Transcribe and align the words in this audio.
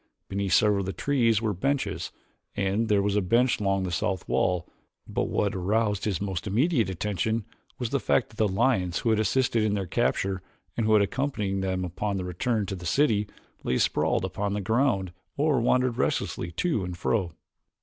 Beneath 0.29 0.53
several 0.53 0.79
of 0.79 0.87
the 0.87 0.93
trees 0.93 1.43
were 1.43 1.53
benches 1.53 2.11
and 2.57 2.89
there 2.89 3.03
was 3.03 3.15
a 3.15 3.21
bench 3.21 3.59
along 3.59 3.83
the 3.83 3.91
south 3.91 4.27
wall, 4.27 4.67
but 5.07 5.25
what 5.25 5.53
aroused 5.53 6.05
his 6.05 6.19
most 6.19 6.47
immediate 6.47 6.89
attention 6.89 7.45
was 7.77 7.91
the 7.91 7.99
fact 7.99 8.29
that 8.29 8.37
the 8.37 8.47
lions 8.47 8.97
who 8.97 9.11
had 9.11 9.19
assisted 9.19 9.61
in 9.61 9.75
their 9.75 9.85
capture 9.85 10.41
and 10.75 10.87
who 10.87 10.93
had 10.95 11.03
accompanied 11.03 11.61
them 11.61 11.85
upon 11.85 12.17
the 12.17 12.25
return 12.25 12.65
to 12.65 12.73
the 12.75 12.87
city, 12.87 13.27
lay 13.63 13.77
sprawled 13.77 14.25
about 14.25 14.39
upon 14.41 14.53
the 14.53 14.61
ground 14.61 15.13
or 15.37 15.61
wandered 15.61 15.97
restlessly 15.97 16.49
to 16.53 16.83
and 16.83 16.97
fro. 16.97 17.33